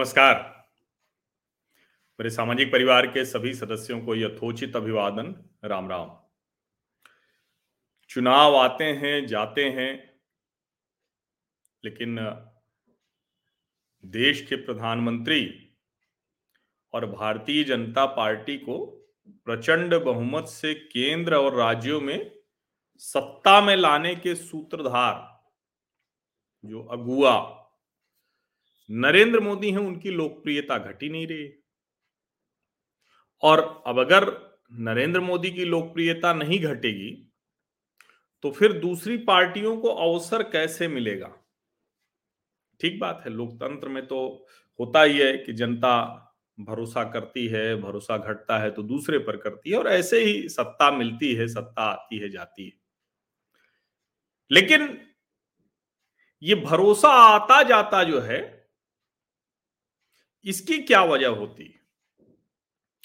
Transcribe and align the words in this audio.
नमस्कार। 0.00 0.66
मेरे 2.20 2.30
सामाजिक 2.30 2.72
परिवार 2.72 3.06
के 3.06 3.24
सभी 3.24 3.54
सदस्यों 3.54 4.00
को 4.00 4.16
यथोचित 4.16 4.76
अभिवादन। 4.76 5.50
राम 5.64 5.88
राम। 5.88 6.18
चुनाव 8.08 8.56
आते 8.56 8.84
हैं, 8.84 9.26
जाते 9.26 9.64
हैं, 9.64 10.20
लेकिन, 11.84 12.18
देश 14.04 14.46
के 14.46 14.56
प्रधानमंत्री 14.56 15.72
और 16.92 17.06
भारतीय 17.06 17.64
जनता 17.64 18.06
पार्टी 18.06 18.58
को 18.58 18.86
प्रचंड 19.28 19.94
बहुमत 19.94 20.44
से 20.44 20.74
केंद्र 20.74 21.34
और 21.34 21.54
राज्यों 21.54 22.00
में 22.00 22.40
सत्ता 22.98 23.60
में 23.60 23.76
लाने 23.76 24.16
के 24.16 24.34
सूत्रधार, 24.34 25.44
जो 26.64 26.84
अगुआ 26.84 27.59
नरेंद्र 28.90 29.40
मोदी 29.40 29.70
हैं, 29.70 29.78
उनकी 29.78 30.10
लोकप्रियता 30.10 30.78
घटी 30.78 31.08
नहीं 31.08 31.26
रही। 31.26 31.52
और 33.42 33.82
अब 33.86 33.98
अगर 33.98 34.24
नरेंद्र 34.72 35.20
मोदी 35.20 35.50
की 35.50 35.64
लोकप्रियता 35.64 36.32
नहीं 36.32 36.60
घटेगी 36.60 37.26
तो 38.44 38.50
फिर 38.50 38.72
दूसरी 38.72 39.16
पार्टियों 39.16 39.76
को 39.76 39.88
अवसर 39.88 40.42
कैसे 40.42 40.88
मिलेगा? 40.88 41.32
ठीक 42.80 43.00
बात 43.00 43.22
है, 43.24 43.32
लोकतंत्र 43.32 43.88
में 43.88 44.06
तो 44.06 44.46
होता 44.80 45.02
ही 45.02 45.18
है 45.18 45.38
कि 45.38 45.52
जनता 45.52 46.26
भरोसा 46.60 47.04
करती 47.04 47.46
है, 47.46 47.76
भरोसा 47.76 48.16
घटता 48.18 48.58
है 48.58 48.70
तो 48.70 48.82
दूसरे 48.82 49.18
पर 49.18 49.36
करती 49.36 49.70
है 49.70 49.78
और 49.78 49.88
ऐसे 49.88 50.24
ही 50.24 50.48
सत्ता 50.48 50.90
मिलती 50.90 51.34
है, 51.34 51.48
सत्ता 51.48 51.82
आती 51.82 52.18
है, 52.18 52.28
जाती 52.30 52.64
है। 52.64 52.72
लेकिन 54.50 55.06
ये 56.42 56.54
भरोसा 56.54 57.08
आता 57.08 57.62
जाता 57.62 58.04
जो 58.04 58.20
है 58.20 58.59
इसकी 60.44 60.78
क्या 60.78 61.04
वजह 61.04 61.28
होती? 61.28 61.80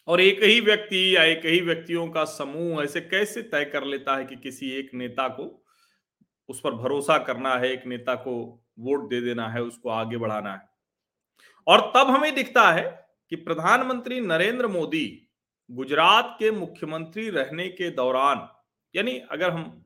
और 0.08 0.22
एक 0.22 0.44
ही 0.44 0.60
व्यक्ति 0.60 1.16
या 1.16 1.24
एक 1.24 1.46
ही 1.46 1.62
व्यक्तियों 1.62 2.08
का 2.08 2.26
समूह 2.26 2.84
ऐसे 2.84 3.02
कैसे 3.02 3.42
तय 3.42 3.66
कर 3.66 3.84
लेता 3.84 4.18
है 4.18 4.26
कि 4.26 4.36
किसी 4.36 4.70
एक 4.70 4.92
नेता 4.94 5.28
को 5.28 5.66
उस 6.50 6.60
पर 6.60 6.72
भरोसा 6.72 7.18
करना 7.18 7.56
है, 7.56 7.72
एक 7.72 7.86
नेता 7.86 8.16
को 8.16 8.64
वोट 8.80 9.10
दे 9.10 9.22
देना 9.22 9.50
है, 9.50 9.62
उसको 9.62 9.90
आगे 9.90 10.18
बढ़ाना 10.18 10.54
है? 10.54 10.70
और 11.68 11.94
तब 11.96 12.08
हमें 12.10 12.36
दिखता 12.36 12.72
है 12.72 13.10
कि 13.30 13.36
प्रधानमंत्री 13.36 14.20
नरेंद्र 14.20 14.68
मोदी 14.68 15.28
गुजरात 15.72 16.36
के 16.40 16.52
मुख्यमंत्री 16.52 17.30
रहने 17.30 17.68
के 17.68 17.90
दौरान, 17.90 18.50
यानी 18.96 19.18
अगर 19.18 19.50
हम 19.50 19.86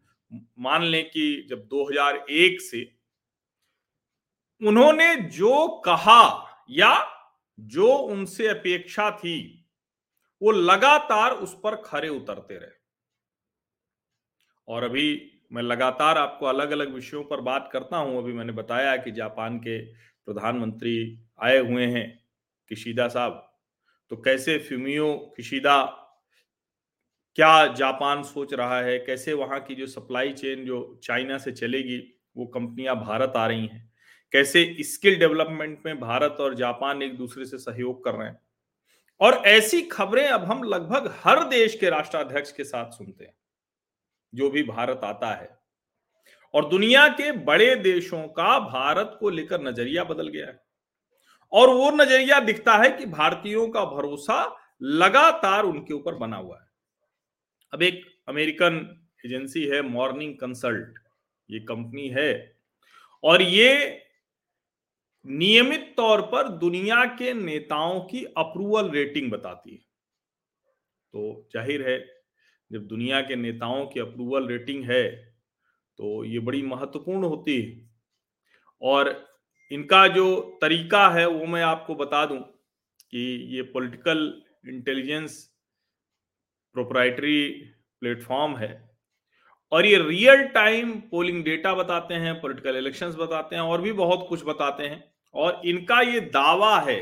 मान 0.60 0.84
लें 0.84 1.10
कि 1.10 1.48
जब 1.50 1.68
2001 1.68 2.62
से, 2.62 2.92
उन्होंने 4.68 5.16
जो 5.16 5.68
कहा 5.68 6.22
या 6.70 7.19
जो 7.60 7.94
उनसे 7.94 8.48
अपेक्षा 8.48 9.12
थी, 9.12 9.66
वो 10.42 10.52
लगातार 10.52 11.32
उस 11.32 11.60
पर 11.64 11.76
खरे 11.76 12.10
उतरते 12.10 12.58
रहे। 12.58 12.80
और 14.68 14.84
अभी 14.84 15.32
मैं 15.52 15.64
लगातार 15.64 16.18
आपको 16.18 16.46
अलग 16.46 16.72
अलग 16.72 16.94
विषयों 16.94 17.24
पर 17.24 17.42
बात 17.42 17.70
करता 17.74 17.98
हूँ। 17.98 18.18
अभी 18.18 18.34
मैंने 18.34 18.54
बताया 18.54 18.98
कि 18.98 19.12
जापान 19.12 19.58
के 19.58 19.86
प्रधानमंत्री 20.26 21.20
आए 21.42 21.58
हुए 21.58 21.86
हैं 21.86 22.24
किशिदा 22.70 23.08
साहब। 23.08 23.60
तो 24.10 24.16
कैसे 24.16 24.58
फ्यूमियो 24.58 25.34
किशिदा 25.38 26.06
क्या 27.36 27.68
जापान 27.68 28.24
सोच 28.24 28.54
रहा 28.54 28.82
है? 28.82 29.00
कैसे 29.00 29.34
वहाँ 29.34 29.60
की 29.60 29.76
जो 29.76 29.88
सप्लाई 29.88 30.34
चेन 30.34 30.66
जो 30.66 31.00
चाइना 31.04 31.38
से 31.38 31.52
चलेगी, 31.52 32.20
वो 32.38 32.46
कंपनियाँ 32.46 32.96
भारत 32.96 33.34
आ 33.38 33.48
रही 33.48 33.68
हैं? 33.68 33.89
कैसे 34.32 34.78
स्किल 34.80 35.20
डेवलपमेंट 35.20 35.80
में 35.86 36.00
भारत 36.00 36.38
और 36.40 36.56
जापान 36.56 37.02
एक 37.02 37.18
दूसरे 37.18 37.46
से 37.46 37.58
सहयोग 37.58 38.04
कर 38.04 38.16
रहे 38.16 38.28
हैं। 38.28 38.42
और 39.20 39.34
ऐसी 39.34 39.82
खबरें 39.82 40.28
अब 40.28 40.44
हम 40.44 40.64
लगभग 40.64 41.16
हर 41.24 41.44
देश 41.44 41.78
के 41.78 41.90
राष्ट्राध्यक्ष 41.90 42.52
के 42.52 42.64
साथ 42.64 42.92
सुनते 42.92 43.24
हैं, 43.26 43.34
जो 44.36 44.50
भी 44.50 44.64
भारत 44.64 45.02
आता 45.04 45.32
है। 45.32 45.60
और 46.54 46.70
दुनिया 46.70 47.08
के 47.08 47.32
बड़े 47.32 47.76
देशों 47.76 48.28
का 48.28 48.60
भारत 48.60 49.18
को 49.20 49.30
लेकर 49.30 49.62
नज़रिया 49.62 50.04
बदल 50.04 50.28
गया 50.28 50.48
है। 50.48 50.64
और 51.52 51.70
वो 51.70 51.92
नज़रिया 51.92 52.40
दिखता 52.40 52.78
है 52.78 52.90
कि 52.90 53.06
भारतीयों 53.06 53.70
का 53.70 53.86
भरोसा 53.86 54.58
लगातार 54.82 55.64
उनके 55.64 55.94
ऊपर 55.94 56.16
बना 56.16 56.38
हुआ 56.38 56.60
है। 56.60 56.68
अब 57.74 57.84
एक 57.84 58.06
अमेरिकन 58.28 59.06
एजेंसी 59.26 59.66
है, 59.66 59.82
मॉर्निंग 59.82 60.36
कंसल्ट, 60.36 61.00
ये 61.52 61.60
कंपनी 61.60 62.08
है। 62.08 62.58
और 63.24 63.42
ये 63.42 64.06
नियमित 65.26 65.94
तौर 65.98 66.22
पर 66.22 66.48
दुनिया 66.60 67.04
के 67.06 67.34
नेताओं 67.34 68.00
की 68.02 68.24
अप्रूवल 68.38 68.90
रेटिंग 68.92 69.32
बताती 69.32 69.72
है। 69.72 69.78
तो 71.14 71.50
ज़ाहिर 71.54 71.88
है, 71.90 72.00
जब 72.72 72.88
दुनिया 72.88 73.22
के 73.22 73.36
नेताओं 73.36 73.86
की 73.86 74.00
अप्रूवल 74.00 74.48
रेटिंग 74.48 74.84
है 74.84 75.08
तो 76.00 76.24
ये 76.26 76.40
बड़ी 76.40 76.62
महत्वपूर्ण 76.64 77.26
होती 77.26 77.62
है। 77.62 77.90
और 78.82 79.10
इनका 79.72 80.08
जो 80.08 80.58
तरीका 80.62 81.08
है, 81.10 81.26
वो 81.28 81.46
मैं 81.46 81.62
आपको 81.64 81.96
बता 81.96 82.26
दूँ 82.26 82.40
कि 82.40 83.56
ये 83.56 83.62
पॉलिटिकल 83.64 84.42
इंटेलिजेंस 84.68 85.44
प्रोप्राइटरी 86.76 87.50
प्लेटफॉर्म 88.02 88.56
है। 88.58 88.89
और 89.72 89.86
ये 89.86 89.98
रियल 90.00 90.44
टाइम 90.50 90.92
पोलिंग 91.12 91.44
डेटा 91.44 91.74
बताते 91.76 92.14
हैं 92.16 92.34
पॉलिटिकल 92.42 92.78
इलेक्शंस 92.78 93.16
बताते 93.16 93.56
हैं, 93.56 93.62
और 93.64 93.82
भी 93.82 93.92
बहुत 93.94 94.26
कुछ 94.30 94.44
बताते 94.46 94.84
हैं। 94.84 95.04
और 95.36 95.62
इनका 95.66 96.00
ये 96.02 96.20
दावा 96.22 96.80
है 96.80 97.00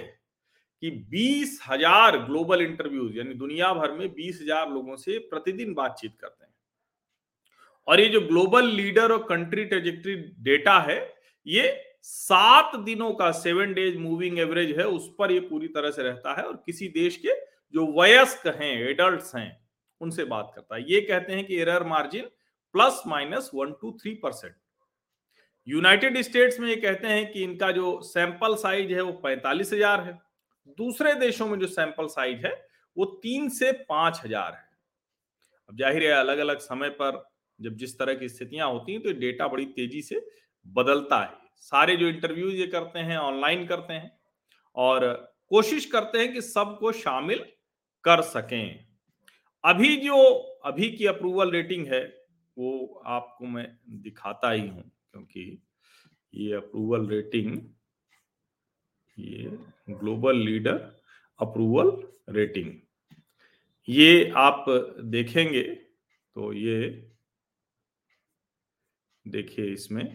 कि 0.81 0.89
बीस 1.11 1.59
हज़ार 1.67 2.17
ग्लोबल 2.19 2.61
इंटरव्यूज़ 2.61 3.17
यानी 3.17 3.33
दुनिया 3.35 3.73
भर 3.73 3.91
में 3.91 4.07
बीस 4.13 4.39
हज़ार 4.41 4.69
लोगों 4.69 4.95
से 4.95 5.17
प्रतिदिन 5.29 5.73
बातचीत 5.73 6.15
करते 6.21 6.45
हैं। 6.45 6.53
और 7.87 7.99
ये 7.99 8.07
जो 8.09 8.21
ग्लोबल 8.21 8.67
लीडर 8.67 9.11
और 9.11 9.23
कंट्री 9.23 9.65
ट्रेजेक्ट्री 9.65 10.15
डेटा 10.43 10.79
है, 10.81 10.99
ये 11.45 11.83
सात 12.03 12.75
दिनों 12.75 13.11
का 13.13 13.31
सेवन 13.33 13.73
डेज़ 13.73 13.97
मूविंग 13.97 14.39
एवरेज 14.39 14.77
है, 14.77 14.85
उस 14.85 15.09
पर 15.19 15.31
ये 15.31 15.39
पूरी 15.41 15.67
तरह 15.69 15.91
से 15.91 16.03
रहता 16.03 16.33
है, 16.33 16.43
और 16.43 16.63
किसी 16.65 16.87
देश 16.89 17.17
के 17.17 17.35
जो 17.73 17.85
वयस्क 17.93 18.47
हैं 18.47 18.73
एडल्ट 18.81 19.35
हैं, 19.35 19.59
उनसे 20.01 20.23
बात 20.25 20.51
करता 20.55 20.75
है। 20.75 20.83
ये 20.91 21.01
कहते 21.01 21.33
हैं 21.33 21.45
कि 21.45 21.59
error 21.61 21.83
margin 21.85 22.29
plus 22.75 23.01
minus 23.07 23.49
one 23.53 23.71
two 23.81 23.91
three 24.01 24.13
percent. 24.23 24.55
United 25.67 26.21
States 26.21 26.59
में 26.59 26.67
ये 26.69 26.75
कहते 26.75 27.07
हैं 27.07 27.31
कि 27.31 27.43
इनका 27.43 27.71
जो 27.71 27.99
सैंपल 28.03 28.55
साइज़ 28.55 28.93
है 28.93 29.01
वो 29.01 29.11
पैंतालीस 29.23 29.73
हज़ार 29.73 30.01
है। 30.01 30.17
दूसरे 30.77 31.13
देशों 31.15 31.47
में 31.47 31.57
जो 31.59 31.67
सैंपल 31.67 32.07
साइज़ 32.07 32.45
है, 32.45 32.51
वो 32.97 33.05
तीन 33.23 33.49
से 33.49 33.71
पाँच 33.89 34.21
हज़ार 34.25 34.53
है। 34.53 34.65
अब 35.69 35.77
ज़ाहिर 35.77 36.03
है 36.03 36.11
अलग 36.11 36.37
अलग 36.37 36.59
समय 36.59 36.89
पर 36.91 37.23
जब 37.59 37.75
जिस 37.77 37.97
तरह 37.99 38.13
की 38.13 38.29
स्थितियाँ 38.29 38.69
होती 38.71 38.91
हैं 38.91 39.01
तो 39.03 39.11
डेटा 39.19 39.47
बड़ी 39.47 39.65
तेज़ी 39.67 40.01
से 40.01 40.25
बदलता 40.65 41.21
है। 41.21 41.35
सारे 41.57 41.95
जो 41.95 42.07
इंटरव्यूज़ 42.07 42.55
ये 42.55 42.67
करते 42.67 42.99
हैं, 42.99 43.17
ऑनलाइन 43.17 43.65
करते 43.67 43.93
हैं, 43.93 44.11
और 44.75 45.05
कोशिश 45.49 45.85
करते 45.85 46.19
हैं 46.19 46.33
कि 46.33 46.41
सबको 46.41 46.91
शामिल 46.93 47.45
कर 48.05 48.21
सकें। 48.23 48.85
अभी 49.63 49.95
जो, 49.97 50.17
अभी 50.65 50.89
की 50.91 51.05
अप्रूवल 51.05 51.51
रेटिंग 51.51 51.87
है 51.87 52.01
वो 52.57 53.01
आपको 53.07 53.45
मैं 53.45 53.67
दिखाता 54.01 54.51
ही 54.51 54.67
हूँ, 54.67 54.83
क्योंकि 55.11 55.61
ये 56.33 56.53
अप्रूवल 56.55 57.07
रेटिंग 57.07 57.57
ये 59.17 59.49
ग्लोबल 59.91 60.37
लीडर 60.37 60.77
अप्रूवल 61.39 61.91
रेटिंग 62.33 62.71
ये 63.87 64.31
आप 64.37 64.65
देखेंगे 65.05 65.63
तो 65.63 66.51
ये 66.53 66.79
देखिए 69.25 69.65
इसमें। 69.73 70.05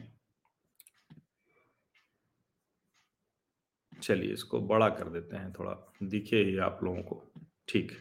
चलिए 3.93 4.33
इसको 4.33 4.61
बड़ा 4.61 4.89
कर 4.91 5.09
देते 5.09 5.37
हैं, 5.37 5.53
थोड़ा 5.53 5.73
दिखे 6.05 6.37
ही 6.39 6.57
आप 6.59 6.81
लोगों 6.85 7.03
को, 7.03 7.23
ठीक। 7.69 7.93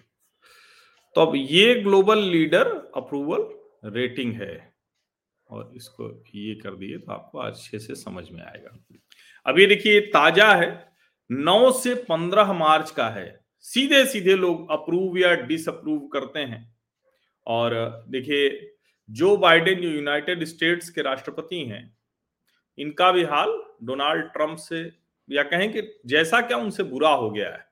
तो 1.15 1.21
अब 1.21 1.35
ये 1.35 1.73
ग्लोबल 1.81 2.19
लीडर 2.25 2.67
अप्रूवल 2.95 3.43
रेटिंग 3.83 4.33
है 4.33 4.73
और 5.49 5.71
इसको 5.75 6.23
ये 6.35 6.55
कर 6.55 6.75
दिए 6.75 6.97
तो 6.97 7.11
आपको 7.11 7.39
अच्छे 7.39 7.79
से 7.79 7.95
समझ 7.95 8.29
में 8.31 8.41
आएगा। 8.41 8.77
अब 9.45 9.59
ये 9.59 9.65
देखिए 9.65 10.01
ताज़ा 10.01 10.53
है 10.55 10.93
9 11.31 11.71
से 11.71 11.95
15 11.95 12.53
मार्च 12.53 12.91
का 12.91 13.09
है। 13.09 13.45
सीधे 13.59 14.05
सीधे 14.05 14.35
लोग 14.35 14.71
अप्रूव 14.71 15.17
या 15.17 15.33
डिसअप्रूव 15.35 16.07
करते 16.07 16.39
हैं। 16.39 16.75
और 17.47 17.73
देखिए, 18.07 18.71
जो 19.09 19.37
बाइडेन 19.37 19.81
जो 19.81 19.89
यूनाइटेड 19.89 20.43
स्टेट्स 20.43 20.89
के 20.89 21.01
राष्ट्रपति 21.01 21.59
हैं, 21.65 21.97
इनका 22.77 23.11
भी 23.11 23.23
हाल 23.23 23.63
डोनाल्ड 23.83 24.25
ट्रंप 24.25 24.57
से 24.57 24.91
या 25.29 25.43
कहें 25.43 25.73
कि 25.73 26.01
जैसा 26.05 26.41
क्या 26.41 26.57
उनसे 26.57 26.83
बुरा 26.83 27.09
हो 27.09 27.31
गया 27.31 27.49
है। 27.49 27.65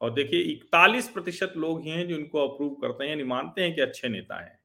और 0.00 0.14
देखिए, 0.14 0.40
इकतालीस 0.40 1.08
प्रतिशत 1.08 1.52
लोग 1.56 1.82
ही 1.82 1.90
हैं 1.90 2.08
जो 2.08 2.16
इनको 2.16 2.48
अप्रूव 2.48 2.74
करते 2.74 3.04
हैं, 3.04 3.10
यानी 3.10 3.24
मानते 3.24 3.62
हैं 3.62 3.74
कि 3.74 3.80
अच्छे 3.80 4.08
नेता 4.08 4.40
हैं। 4.40 4.61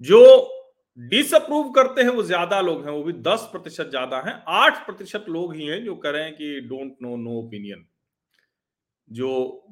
जो 0.00 0.52
डिसअप्रूव 0.98 1.70
करते 1.72 2.02
हैं, 2.02 2.08
वो 2.08 2.22
ज़्यादा 2.22 2.60
लोग 2.60 2.84
हैं, 2.84 2.92
वो 2.92 3.02
भी 3.02 3.12
दस 3.12 3.48
प्रतिशत 3.52 3.88
ज़्यादा 3.90 4.20
हैं, 4.20 4.42
आठ 4.48 4.84
प्रतिशत 4.86 5.24
लोग 5.28 5.54
ही 5.54 5.66
हैं 5.66 5.84
जो 5.84 5.94
कह 5.96 6.10
रहे 6.10 6.22
हैं 6.22 6.34
कि 6.34 6.60
डोंट 6.60 6.96
नो 7.02 7.16
नो 7.16 7.38
ओपिनियन 7.38 7.84
जो 9.10 9.28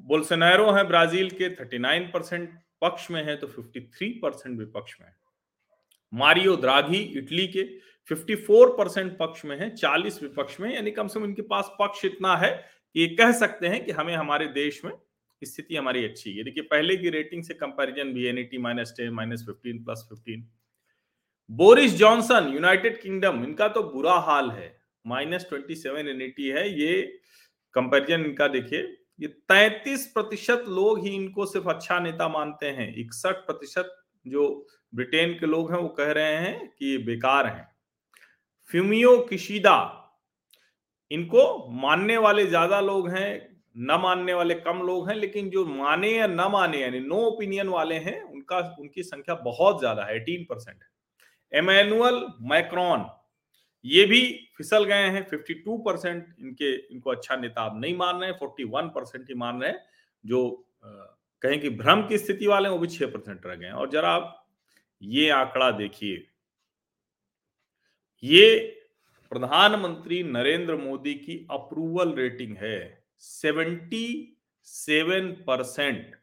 बोल्सोनारो 0.07 0.71
है 0.71 0.83
ब्राज़ील 0.87 1.29
के 1.31 1.49
39 1.55 2.11
परसेंट 2.13 2.49
पक्ष 2.81 3.09
में 3.11 3.23
है 3.23 3.35
तो 3.35 3.47
53 3.49 4.11
परसेंट 4.21 4.57
विपक्ष 4.59 4.95
में 5.01 5.07
है। 5.07 5.15
मारियो 6.13 6.55
द्राघी, 6.55 6.97
इटली 6.97 7.47
के 7.47 7.63
54 8.11 8.77
परसेंट 8.77 9.17
पक्ष 9.17 9.43
में 9.45 9.57
है 9.59 9.69
40 9.75 10.21
विपक्ष 10.21 10.59
में 10.59 10.73
यानी 10.73 10.91
कम 10.91 11.07
से 11.07 11.19
कम 11.19 11.25
इनके 11.25 11.41
पास 11.43 11.71
पक्ष 11.79 12.05
इतना 12.05 12.35
है 12.37 12.51
कि 12.51 13.01
ये 13.01 13.07
कह 13.15 13.31
सकते 13.31 13.67
हैं 13.67 13.83
कि 13.85 13.91
हमें 13.91 14.15
हमारे 14.15 14.47
देश 14.53 14.81
में 14.85 14.91
स्थिति 15.41 15.75
हमारी 15.75 16.03
अच्छी 16.05 16.31
है। 16.31 16.43
देखिए, 16.43 16.63
पहले 16.63 16.95
की 16.97 17.09
रेटिंग 17.09 17.43
से 17.43 17.53
कंपैरिजन 17.53 18.13
भी 18.13 18.25
NET 18.27 18.57
minus 18.57 18.93
ten 18.97 19.13
minus 19.13 19.43
fifteen 19.45 19.83
plus 19.83 20.05
fifteen 20.09 20.47
Boris 21.49 21.95
Johnson 21.95 22.49
United 22.53 23.01
Kingdom 23.01 23.43
इनका 23.43 23.67
तो 23.67 23.83
बुरा 23.85 24.13
हाल 24.21 24.49
है। 24.51 24.75
माइनस 25.05 25.45
ट्वेंटी 25.49 25.75
सेवन 25.75 26.07
एनईटी 26.09 26.47
है। 26.49 26.67
ये 26.71 27.01
कंपैरिजन 27.75 28.25
इनका 28.25 28.47
देखिए, 28.47 28.79
ये 29.19 29.27
तैतीस 29.27 30.05
प्रतिशत 30.13 30.63
लोग 30.69 30.99
ही 30.99 31.13
इनको 31.15 31.45
सिर्फ़ 31.45 31.69
अच्छा 31.69 31.99
नेता 31.99 32.27
मानते 32.29 32.67
हैं। 32.71 32.93
इकसठ 32.95 33.45
प्रतिशत 33.45 33.95
जो 34.25 34.47
ब्रिटेन 34.93 35.33
के 35.33 35.45
लोग 35.45 35.71
हैं, 35.71 35.79
वो 35.79 35.87
कह 35.89 36.11
रहे 36.11 36.35
हैं 36.35 36.67
कि 36.69 36.85
ये 36.85 36.97
बेकार 37.05 37.47
हैं। 37.47 37.67
फ्यूमियो 38.71 39.17
किशीदा 39.29 39.77
इनको 41.11 41.43
मानने 41.81 42.17
वाले 42.17 42.45
ज़्यादा 42.47 42.79
लोग 42.81 43.09
हैं 43.09 43.54
न 43.75 43.97
मानने 44.01 44.33
वाले 44.33 44.55
कम 44.55 44.81
लोग 44.81 45.09
हैं, 45.09 45.15
लेकिन 45.15 45.49
जो 45.49 45.65
माने 45.65 46.11
या 46.11 46.27
न 46.27 46.47
माने, 46.51 46.81
यानी 46.81 46.99
नो 46.99 47.15
ओपिनियन 47.25 47.69
वाले 47.69 47.95
हैं, 47.97 48.21
उनका, 48.23 48.59
उनकी 48.79 49.03
संख्या 49.03 49.35
बहुत 49.35 49.79
ज़्यादा 49.79 50.03
है, 50.03 50.15
एटीन 50.15 50.45
परसेंट 50.49 50.77
है। 50.77 51.59
एमैनुअल 51.59 52.25
मैक्रॉन 52.43 53.05
ये 53.85 54.05
भी 54.05 54.21
फिसल 54.57 54.83
गए 54.83 55.09
हैं 55.09 55.23
52 55.25 55.77
परसेंट 55.77 56.35
इनके, 56.39 56.73
इनको 56.93 57.09
अच्छा 57.11 57.35
नेता 57.35 57.61
आप 57.61 57.75
नहीं 57.75 57.95
मान 57.97 58.19
रहे 58.19 58.29
हैं 58.29 58.37
41 58.37 58.89
परसेंट 58.89 59.29
ही 59.29 59.35
मान 59.35 59.61
रहे 59.61 59.71
हैं, 59.71 59.79
जो 60.23 60.67
कहें 60.83 61.59
कि 61.59 61.69
भ्रम 61.71 62.01
की 62.01 62.17
स्थिति 62.17 62.47
वाले 62.47 62.69
वो 62.69 62.77
भी 62.77 62.87
छह 62.87 63.05
परसेंट 63.05 63.45
रह 63.45 63.55
गए 63.55 63.69
और 63.71 63.89
जरा 63.89 64.09
आप 64.09 64.45
ये 65.01 65.29
आंकड़ा 65.29 65.69
देखिए। 65.71 66.25
ये 68.23 68.57
प्रधानमंत्री 69.31 70.21
नरेंद्र 70.23 70.75
मोदी 70.75 71.13
की 71.15 71.45
अप्रूवल 71.51 72.13
रेटिंग 72.13 72.55
है। 72.57 73.04
Seventy 73.23 74.37
seven 74.67 75.31
percent. 75.47 76.15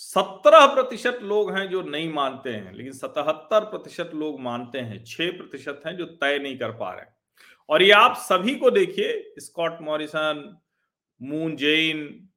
सत्रह 0.00 0.66
प्रतिशत 0.66 1.18
लोग 1.22 1.52
हैं 1.52 1.68
जो 1.70 1.82
नहीं 1.82 2.12
मानते 2.12 2.50
हैं, 2.50 2.72
लेकिन 2.72 2.92
सतहत्तर 2.92 3.64
प्रतिशत 3.64 4.10
लोग 4.14 4.40
मानते 4.40 4.78
हैं, 4.78 5.02
छह 5.04 5.30
प्रतिशत 5.30 5.82
हैं 5.86 5.96
जो 5.96 6.06
तय 6.06 6.38
नहीं 6.38 6.58
कर 6.58 6.70
पा 6.72 6.92
रहे 6.92 7.04
और 7.68 7.82
ये 7.82 7.90
आप 7.92 8.16
सभी 8.18 8.54
को 8.54 8.70
देखिए, 8.70 9.34
स्कॉट 9.38 9.80
मॉरिसन, 9.82 10.56
मून 11.20 11.56
जेन 11.56 12.28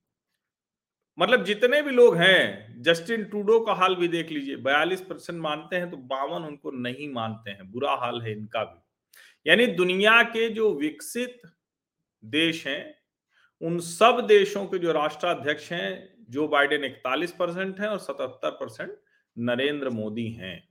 मतलब 1.18 1.44
जितने 1.46 1.82
भी 1.82 1.92
लोग 1.92 2.16
हैं, 2.18 2.82
जस्टिन 2.84 3.24
टूडो 3.24 3.60
का 3.60 3.74
हाल 3.74 3.96
भी 3.96 4.08
देख 4.08 4.32
लीजिए, 4.32 4.56
बयालीस 4.58 5.02
परसेंट 5.02 5.40
मानते 5.40 5.76
हैं 5.76 5.90
तो 5.92 5.98
बावन 5.98 6.44
उनको 6.44 6.72
नहीं 6.72 7.12
मानते 7.14 7.52
हैं, 7.52 7.72
बुरा 7.72 7.94
हाल 7.96 8.22
है 8.22 8.32
इनका 8.32 8.64
भी। 8.64 9.50
यानी 9.50 9.68
दुनिया 9.68 10.22
के 10.26 10.50
जो 10.50 10.74
विकसित 10.74 11.42
देश 12.26 12.66
हैं, 12.68 12.96
उन 13.62 13.80
सब 13.80 14.26
देशों 14.28 14.66
के 14.66 14.78
जो 14.78 14.92
राष्ट्राध्यक्ष 14.92 15.72
हैं, 15.72 16.16
जो 16.30 16.48
बाइडेन 16.48 16.84
इकतालीस 16.84 17.32
परसेंट 17.32 17.80
है 17.80 17.90
और 17.90 18.00
सतहत्तर 18.00 18.50
परसेंट 18.50 18.98
नरेंद्र 19.38 19.90
मोदी 19.90 20.28
हैं। 20.32 20.68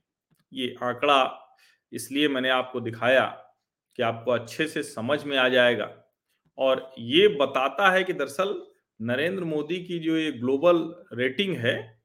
ये 0.53 0.75
आंकड़ा 0.83 1.41
इसलिए 1.91 2.27
मैंने 2.27 2.49
आपको 2.49 2.79
दिखाया 2.79 3.25
कि 3.99 4.03
आपको 4.03 4.31
अच्छे 4.31 4.67
से 4.67 4.83
समझ 4.83 5.23
में 5.23 5.37
आ 5.37 5.47
जाएगा। 5.49 5.91
और 6.57 6.91
ये 6.99 7.27
बताता 7.27 7.89
है 7.91 8.03
कि 8.03 8.13
दरअसल 8.13 8.55
नरेंद्र 9.01 9.43
मोदी 9.43 9.83
की 9.85 9.99
जो 9.99 10.17
ये 10.17 10.31
ग्लोबल 10.31 10.77
रेटिंग 11.13 11.55
है, 11.57 11.95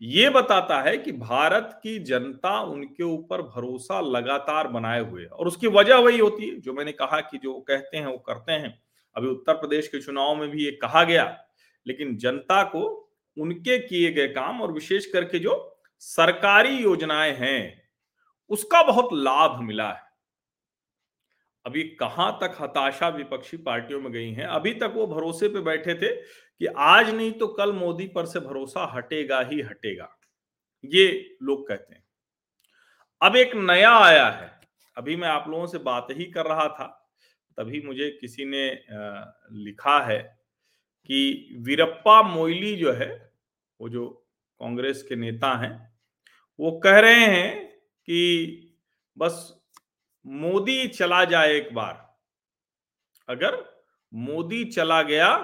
ये 0.00 0.30
बताता 0.30 0.80
है 0.82 0.96
कि 0.98 1.12
भारत 1.12 1.80
की 1.82 1.98
जनता 1.98 2.60
उनके 2.60 3.02
ऊपर 3.02 3.42
भरोसा 3.42 4.00
लगातार 4.00 4.68
बनाए 4.68 5.00
हुए 5.00 5.24
और 5.24 5.46
उसकी 5.46 5.66
वजह 5.66 5.96
वही 5.96 6.18
होती 6.18 6.48
है, 6.48 6.60
जो 6.60 6.72
मैंने 6.72 6.92
कहा 6.92 7.20
कि 7.20 7.38
जो 7.38 7.60
कहते 7.60 7.96
हैं, 7.96 8.06
वो 8.06 8.18
करते 8.18 8.52
हैं। 8.52 8.85
अभी 9.16 9.28
उत्तर 9.28 9.54
प्रदेश 9.54 9.88
के 9.88 10.00
चुनाव 10.00 10.34
में 10.34 10.48
भी 10.50 10.64
ये 10.64 10.70
कहा 10.72 11.02
गया, 11.04 11.24
लेकिन 11.86 12.16
जनता 12.16 12.62
को 12.64 12.84
उनके 13.36 13.78
किए 13.78 14.12
गए 14.12 14.28
काम 14.28 14.60
और 14.62 14.72
विशेष 14.72 15.06
करके 15.06 15.38
जो 15.38 15.54
सरकारी 16.02 16.76
योजनाएँ 16.76 17.32
हैं, 17.32 17.82
उसका 18.50 18.82
बहुत 18.82 19.08
लाभ 19.14 19.60
मिला 19.60 19.88
है। 19.88 20.04
अभी 21.64 21.82
कहाँ 22.00 22.30
तक 22.42 22.56
हताशा 22.60 23.08
विपक्षी 23.08 23.56
पार्टियों 23.56 24.00
में 24.00 24.10
गई 24.12 24.30
है, 24.30 24.46
अभी 24.46 24.72
तक 24.74 24.92
वो 24.96 25.06
भरोसे 25.06 25.48
पे 25.48 25.60
बैठे 25.62 25.94
थे 25.94 26.14
कि 26.14 26.66
आज 26.66 27.10
नहीं 27.10 27.32
तो 27.32 27.46
कल 27.48 27.72
मोदी 27.72 28.06
पर 28.06 28.26
से 28.26 28.40
भरोसा 28.40 28.84
हटेगा 28.94 29.40
ही 29.42 29.60
हटेगा, 29.62 30.08
ये 30.84 31.36
लोग 31.42 31.66
कहते 31.68 31.94
हैं। 31.94 32.04
अब 33.20 33.36
एक 33.36 33.54
नया 33.56 33.96
आया 33.96 34.28
है, 34.28 34.50
अभी 34.96 35.16
मैं 35.16 35.28
आप 35.28 35.48
लोगों 35.48 35.66
से 35.66 35.78
बात 35.80 36.06
ही 36.10 36.24
कर 36.26 36.46
रहा 36.46 36.68
था 36.68 37.05
तभी 37.58 37.80
मुझे 37.80 38.10
किसी 38.20 38.44
ने 38.44 38.64
लिखा 39.54 39.98
है 40.06 40.18
कि 41.08 41.56
वीरप्पा 41.58 42.20
मोइली 42.24 42.74
जो 42.76 42.92
है, 42.92 43.10
वो 43.80 43.88
जो 43.88 44.08
कांग्रेस 44.60 45.02
के 45.02 45.16
नेता 45.16 45.54
हैं, 45.58 45.74
वो 46.58 46.70
कह 46.78 46.98
रहे 46.98 47.24
हैं 47.26 47.66
कि 47.68 48.62
बस 49.16 49.52
मोदी 50.24 50.86
चला 50.88 51.24
जाए 51.24 51.54
एक 51.54 51.72
बार। 51.74 52.04
अगर 53.28 53.56
मोदी 54.12 54.64
चला 54.66 55.02
गया 55.02 55.36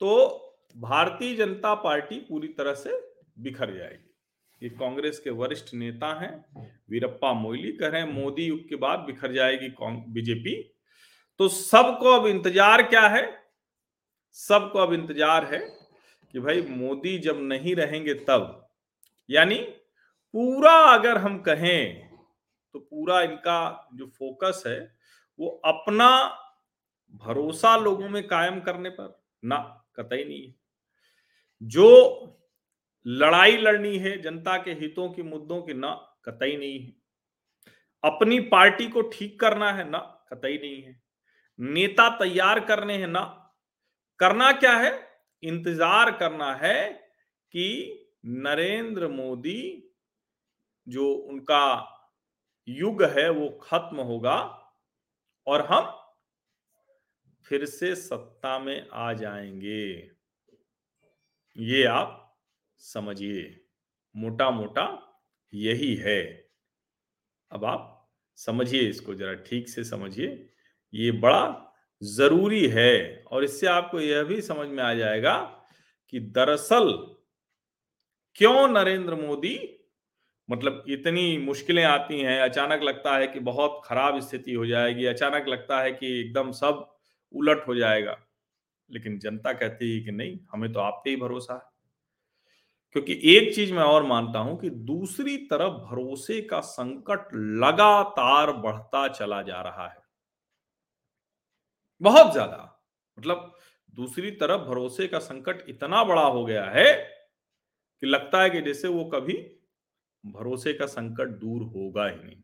तो 0.00 0.10
भारतीय 0.76 1.34
जनता 1.36 1.74
पार्टी 1.74 2.18
पूरी 2.20 2.48
तरह 2.48 2.74
से 2.74 2.98
बिखर 3.38 3.74
जाएगी। 3.76 4.10
ये 4.62 4.68
कांग्रेस 4.70 5.18
के 5.18 5.30
वरिष्ठ 5.32 5.72
नेता 5.74 6.12
हैं, 6.20 6.66
वीरप्पा 6.90 7.32
मोइली 7.32 7.72
कह 7.72 7.88
रहे 7.88 8.00
हैं, 8.00 8.12
मोदी 8.12 8.44
युग 8.44 8.68
के 8.68 8.76
बाद 8.76 8.98
बिखर 9.00 9.32
जाएगी 9.32 9.68
बीजेपी। 10.12 10.54
तो 11.40 11.48
सबको 11.48 12.10
अब 12.10 12.26
इंतज़ार 12.26 12.82
क्या 12.82 13.06
है? 13.08 13.22
सबको 14.36 14.78
अब 14.78 14.92
इंतज़ार 14.92 15.44
है 15.44 15.58
कि 16.34 16.40
भाई 16.40 16.60
मोदी 16.62 17.18
जब 17.18 17.40
नहीं 17.42 17.74
रहेंगे 17.76 18.14
तब, 18.28 18.68
यानी 19.28 19.56
पूरा 20.34 20.72
अगर 20.92 21.18
हम 21.18 21.38
कहें 21.38 22.02
तो 22.74 22.78
पूरा 22.80 23.20
इनका 23.22 23.88
जो 23.94 24.06
फोकस 24.08 24.62
है, 24.66 24.80
वो 25.38 25.48
अपना 25.64 26.08
भरोसा 27.24 27.76
लोगों 27.76 28.08
में 28.08 28.26
कायम 28.28 28.60
करने 28.60 28.90
पर, 28.90 29.22
ना, 29.42 29.56
कतई 29.96 30.24
नहीं 30.24 30.46
है। 30.46 30.54
जो 31.62 32.40
लड़ाई 33.06 33.56
लड़नी 33.56 33.96
है, 33.98 34.20
जनता 34.22 34.56
के 34.56 34.72
हितों 34.72 35.08
के 35.08 35.22
मुद्दों 35.22 35.60
की, 35.62 35.74
ना, 35.74 35.92
कतई 36.24 36.56
नहीं 36.56 36.78
है। 36.80 36.92
अपनी 38.04 38.40
पार्टी 38.48 38.88
को 38.88 39.02
ठीक 39.02 39.38
करना 39.40 39.72
है, 39.72 39.88
ना, 39.90 39.98
कतई 40.32 40.58
नहीं 40.58 40.82
है। 40.82 41.02
नेता 41.58 42.08
तैयार 42.08 42.60
करने 42.60 42.96
हैं 42.98 43.06
ना। 43.06 43.22
करना 44.18 44.52
क्या 44.52 44.76
है? 44.76 44.92
इंतज़ार 45.42 46.10
करना 46.10 46.54
है 46.54 46.90
कि 47.54 48.06
नरेंद्र 48.26 49.08
मोदी 49.08 49.90
जो 50.86 51.12
उनका 51.12 51.64
युग 52.68 53.02
है 53.02 53.28
वो 53.30 53.48
खत्म 53.62 54.00
होगा 54.00 54.36
और 55.46 55.66
हम 55.66 55.92
फिर 57.46 57.64
से 57.64 57.94
सत्ता 57.94 58.58
में 58.58 58.88
आ 58.92 59.12
जाएँगे। 59.12 60.10
ये 61.56 61.84
आप 61.84 62.36
समझिए। 62.78 63.60
मोटा 64.16 64.50
मोटा 64.50 64.86
यही 65.52 65.94
है। 65.94 66.22
अब 67.50 67.64
आप 67.64 67.90
समझिए 68.38 68.80
इसको, 68.80 69.14
जरा 69.14 69.34
ठीक 69.34 69.68
से 69.68 69.84
समझिए। 69.84 70.50
ये 70.94 71.12
बड़ा 71.12 71.74
ज़रूरी 72.02 72.68
है। 72.68 73.24
और 73.32 73.44
इससे 73.44 73.66
आपको 73.66 74.00
यह 74.00 74.22
भी 74.22 74.42
समझ 74.42 74.68
में 74.68 74.82
आ 74.84 74.94
जाएगा 74.94 75.36
कि 76.08 76.20
दरअसल 76.20 76.92
क्यों 78.36 78.68
नरेंद्र 78.68 79.14
मोदी 79.14 79.80
मतलब 80.50 80.84
इतनी 80.88 81.38
मुश्किलें 81.38 81.84
आती 81.84 82.20
हैं, 82.20 82.40
अचानक 82.40 82.82
लगता 82.82 83.16
है 83.16 83.26
कि 83.26 83.40
बहुत 83.40 83.82
खराब 83.84 84.20
स्थिति 84.20 84.54
हो 84.54 84.66
जाएगी, 84.66 85.06
अचानक 85.06 85.48
लगता 85.48 85.80
है 85.80 85.92
कि 85.92 86.20
एकदम 86.20 86.52
सब 86.52 86.96
उलट 87.32 87.68
हो 87.68 87.74
जाएगा। 87.74 88.16
लेकिन 88.90 89.18
जनता 89.18 89.52
कहती 89.52 89.98
है 89.98 90.04
कि 90.04 90.12
नहीं, 90.12 90.38
हमें 90.52 90.72
तो 90.72 90.80
आप 90.80 91.02
पे 91.04 91.10
ही 91.10 91.16
भरोसा 91.16 91.54
है। 91.54 91.74
क्योंकि 92.92 93.20
एक 93.24 93.54
चीज़ 93.54 93.72
मैं 93.72 93.82
और 93.82 94.02
मानता 94.02 94.38
हूँ 94.38 94.60
कि 94.60 94.70
दूसरी 94.70 95.36
तरफ़ 95.36 95.72
भरोसे 95.72 96.40
का 96.40 96.60
संकट 96.60 97.28
लगातार 97.34 98.52
बढ़ता 98.52 99.08
चला 99.08 99.42
जा 99.42 99.62
रहा 99.62 99.88
है। 99.88 100.03
बहुत 102.00 102.32
ज़्यादा। 102.32 102.58
मतलब 103.18 103.52
दूसरी 103.94 104.30
तरफ़ 104.32 104.60
भरोसे 104.60 105.06
का 105.08 105.18
संकट 105.20 105.64
इतना 105.68 106.02
बड़ा 106.04 106.22
हो 106.22 106.44
गया 106.44 106.64
है 106.70 106.86
कि 108.02 108.06
लगता 108.06 108.42
है 108.42 108.50
कि 108.50 108.60
जैसे 108.62 108.88
वो 108.88 109.04
कभी 109.14 109.34
भरोसे 110.24 110.72
का 110.72 110.86
संकट 110.86 111.38
दूर 111.40 111.62
होगा 111.74 112.06
ही 112.06 112.16
नहीं। 112.16 112.42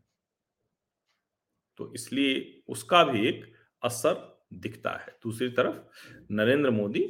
तो 1.79 1.93
इसलिए 1.95 2.63
उसका 2.69 3.03
भी 3.05 3.27
एक 3.29 3.45
असर 3.83 4.15
दिखता 4.55 4.91
है। 4.97 5.17
दूसरी 5.23 5.49
तरफ़ 5.49 6.33
नरेंद्र 6.33 6.71
मोदी 6.71 7.05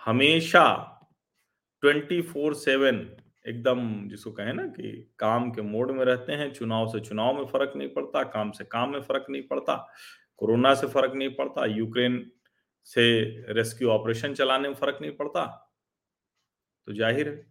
हमेशा 0.00 0.64
ट्वेंटी 1.82 2.20
फोर 2.22 2.54
सेवन 2.54 2.96
एकदम 3.46 3.80
जिसको 4.08 4.30
कहें 4.32 4.52
ना 4.52 4.66
कि 4.68 4.90
काम 5.18 5.50
के 5.50 5.62
मोड 5.62 5.90
में 5.90 6.04
रहते 6.04 6.32
हैं, 6.32 6.52
चुनाव 6.52 6.88
से 6.88 7.00
चुनाव 7.00 7.34
में 7.34 7.44
फ़र्क 7.46 7.72
नहीं 7.76 7.88
पड़ता, 7.88 8.22
काम 8.24 8.50
से 8.50 8.64
काम 8.64 8.90
में 8.92 9.00
फ़र्क 9.02 9.26
नहीं 9.30 9.42
पड़ता। 9.42 9.74
कोरोना 10.40 10.74
से 10.74 10.86
फ़र्क 10.88 11.12
नहीं 11.14 11.34
पड़ता, 11.34 11.64
यूक्रेन 11.66 12.30
से 12.86 13.04
रेस्क्यू 13.52 13.88
ऑपरेशन 13.90 14.34
चलाने 14.34 14.68
में 14.68 14.74
फ़र्क 14.76 14.98
नहीं 15.02 15.12
पड़ता 15.12 15.44
तो 16.88 16.92
ज़ाहिर 16.94 17.28
है, 17.28 17.46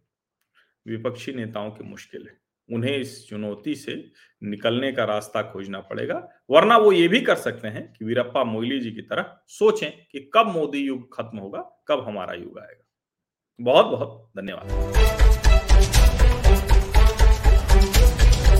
विपक्षी 0.85 1.33
नेताओं 1.33 1.71
की 1.71 1.83
मुश्किल 1.83 2.27
है। 2.27 2.37
उन्हें 2.69 2.95
इस 2.95 3.27
चुनौती 3.27 3.75
से 3.75 3.93
निकलने 4.41 4.91
का 4.91 5.03
रास्ता 5.05 5.41
खोजना 5.43 5.79
पड़ेगा, 5.81 6.17
वरना 6.49 6.77
वो 6.77 6.91
ये 6.91 7.07
भी 7.07 7.21
कर 7.21 7.35
सकते 7.37 7.67
हैं 7.67 7.91
कि 7.93 8.05
वीरप्पा 8.05 8.43
मोइली 8.43 8.79
जी 8.79 8.91
की 8.91 9.01
तरह 9.03 9.37
सोचें 9.49 9.91
कि 10.11 10.29
कब 10.33 10.47
मोदी 10.47 10.79
युग 10.79 11.15
खत्म 11.15 11.37
होगा, 11.37 11.61
कब 11.87 12.03
हमारा 12.07 12.33
युग 12.33 12.59
आएगा। 12.59 12.83
बहुत 13.59 13.85
बहुत 13.87 14.31
धन्यवाद। 14.37 15.36